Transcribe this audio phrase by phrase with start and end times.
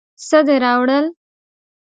[0.27, 1.05] څه دې راوړل.